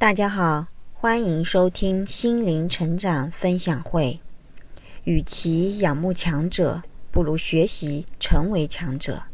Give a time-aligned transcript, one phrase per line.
[0.00, 4.20] 大家好，欢迎收听心灵成长分享会。
[5.02, 9.24] 与其仰慕强者，不如学习成为强者。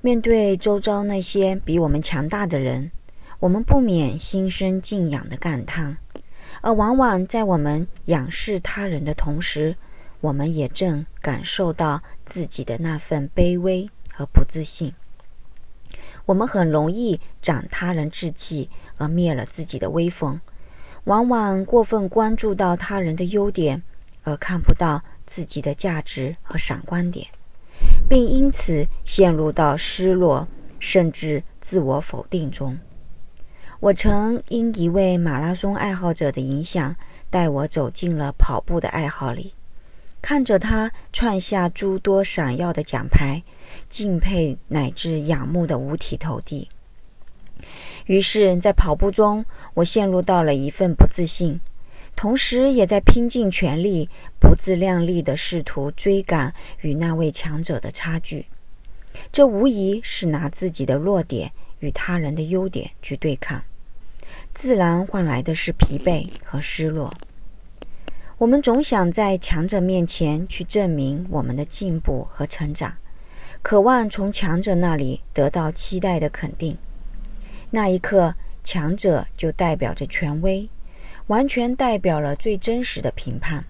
[0.00, 2.90] 面对周遭那些比我们强大的人，
[3.38, 5.98] 我们不免心生敬仰的感叹，
[6.62, 9.76] 而往往在我们仰视他人的同时，
[10.20, 14.92] 我们也正感受到自己的那份卑微和不自信。
[16.24, 18.68] 我们很容易长他人志气。
[18.96, 20.40] 而灭了自己的威风，
[21.04, 23.82] 往往过分关注到他人的优点，
[24.22, 27.26] 而看不到自己的价值和闪光点，
[28.08, 30.48] 并因此陷入到失落
[30.78, 32.78] 甚至自我否定中。
[33.80, 36.96] 我曾因一位马拉松爱好者的影响，
[37.28, 39.52] 带我走进了跑步的爱好里，
[40.22, 43.42] 看着他创下诸多闪耀的奖牌，
[43.90, 46.68] 敬佩乃至仰慕的五体投地。
[48.06, 51.60] 于是，在跑步中，我陷入到了一份不自信，
[52.14, 54.08] 同时也在拼尽全力、
[54.40, 58.46] 不自量力地试图追赶与那位强者的差距。
[59.32, 61.50] 这无疑是拿自己的弱点
[61.80, 63.62] 与他人的优点去对抗，
[64.54, 67.12] 自然换来的是疲惫和失落。
[68.38, 72.94] 我们总想在强者面前去证明我们的进步和成长，
[73.62, 76.76] 渴望从强者那里得到期待的肯定。
[77.70, 80.68] 那一刻，强者就代表着权威，
[81.26, 83.64] 完全代表了最真实的评判。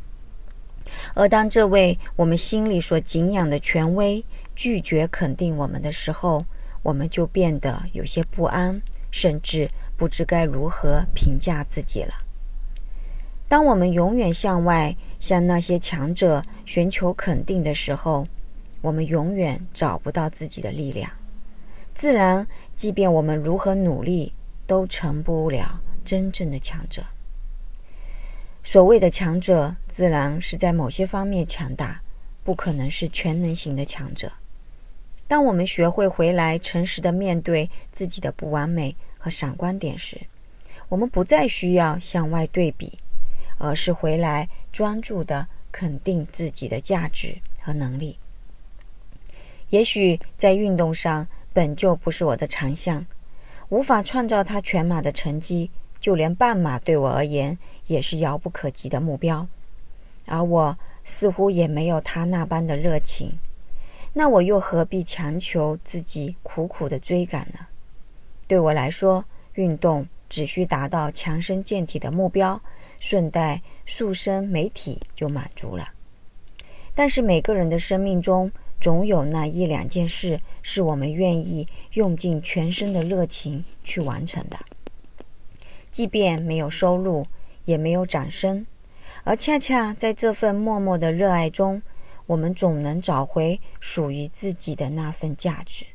[1.14, 4.24] 而当这位我们心里所敬仰的权威
[4.54, 6.44] 拒绝肯定我们的时候，
[6.82, 8.80] 我们就变得有些不安，
[9.10, 12.14] 甚至不知该如何评价自己了。
[13.48, 18.26] 当我们永远向外向那些强者寻求肯定的时候，
[18.80, 21.10] 我们永远找不到自己的力量。
[21.96, 24.34] 自然，即便我们如何努力，
[24.66, 27.02] 都成不了真正的强者。
[28.62, 32.02] 所谓的强者，自然是在某些方面强大，
[32.44, 34.30] 不可能是全能型的强者。
[35.26, 40.20] 当我们学会回来诚实的面对自己的不完美和闪光点时，
[40.90, 42.98] 我们不再需要向外对比，
[43.56, 48.18] 而是回来专注的肯定自己的价值和能力。
[49.70, 53.06] 也许在运动上，本就不是我的长项，
[53.70, 57.56] 无法创造他全马的成绩，就连半马对我而言
[57.86, 59.48] 也是遥不可及的目标。
[60.26, 63.38] 而我似乎也没有他那般的热情，
[64.12, 67.60] 那我又何必强求自己苦苦的追赶呢？
[68.46, 69.24] 对我来说，
[69.54, 72.60] 运动只需达到强身健体的目标，
[73.00, 75.88] 顺带塑身美体就满足了。
[76.94, 84.58] 但是每个人的生命中，总有那一两件事是我们愿意用尽全身的热情去完成的，
[85.90, 87.26] 即便没有收入，
[87.64, 88.66] 也没有掌声，
[89.24, 91.82] 而恰恰在这份默默的热爱中，
[92.26, 95.86] 我们总能找回属于自己的那份价值，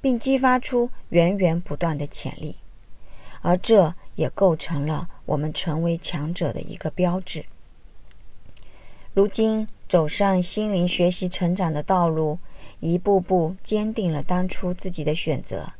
[0.00, 2.56] 并激发出源源不断的潜力，
[3.42, 7.44] 而这也构成了我们成为强者的一个标志。
[9.12, 9.68] 如今。
[9.94, 12.40] 走上心灵学习成长的道路，
[12.80, 15.72] 一步步坚定了当初自己的选择。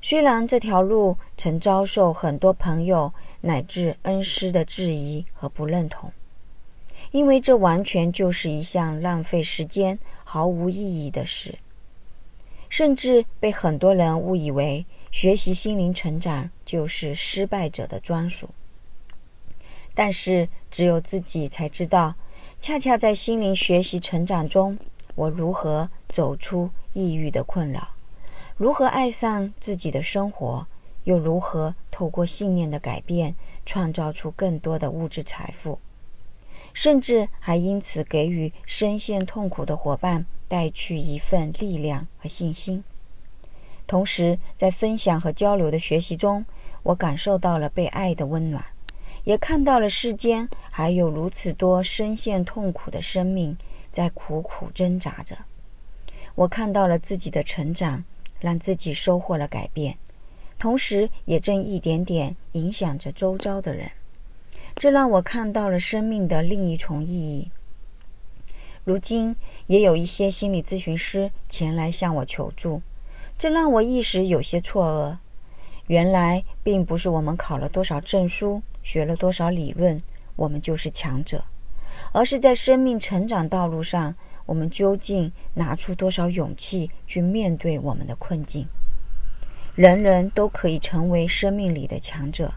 [0.00, 3.12] 虽然这条路曾遭受很多朋友
[3.42, 6.10] 乃至恩师的质疑和不认同，
[7.10, 11.58] 因为这完全就是一项浪费时间、毫无意义的事，
[12.70, 18.48] 甚至被很多人误以为学习心灵成长就是失败者的专属。
[19.94, 22.14] 但是，只有自己才知道。
[22.66, 24.78] 恰恰在心灵学习成长中，
[25.16, 27.88] 我如何走出抑郁的困扰，
[28.56, 30.66] 如何爱上自己的生活，
[31.02, 33.34] 又如何透过信念的改变，
[33.66, 35.78] 创造出更多的物质财富，
[36.72, 42.82] 甚至还因此给予深陷痛苦的伙伴带去一份力量和信心。
[43.86, 46.46] 同时，在分享和交流的学习中，
[46.82, 48.64] 我感受到了被爱的温暖。
[49.24, 53.56] 也看到了世间还有如此多深陷痛苦的生命
[53.90, 55.36] 在苦苦挣扎着。
[56.34, 58.04] 我看到了自己的成长，
[58.40, 59.96] 让自己收获了改变，
[60.58, 63.90] 同时也正一点点影响着周遭的人。
[64.74, 67.50] 这让我看到了生命的另一重意义。
[68.82, 69.34] 如今
[69.68, 72.82] 也有一些心理咨询师前来向我求助，
[73.38, 75.16] 这让我一时有些错愕。
[75.86, 78.60] 原来并不是我们考了多少证书。
[78.84, 80.00] 学了多少理论，
[80.36, 81.38] 我们就是强者；
[82.12, 84.14] 而是在生命成长道路上，
[84.46, 88.68] 我们究竟拿出多少勇气去面对我们的困境？
[89.74, 92.52] 人人都可以成为生命里的强者，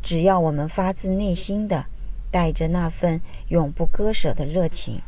[0.00, 1.86] 只要我们发自内心的
[2.30, 5.00] 带着那份永不割舍的热情，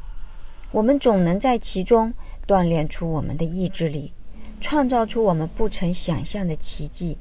[0.73, 2.13] 我们总能在其中
[2.47, 4.13] 锻炼出我们的意志力，
[4.61, 7.19] 创造出我们不曾想象的奇迹，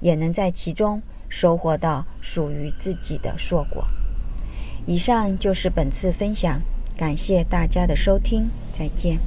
[0.00, 1.00] 也能在其中
[1.32, 3.86] 收获到属于自己的硕果。
[4.84, 6.60] 以上就是本次分享，
[6.94, 9.18] 感谢大家的收听，再见。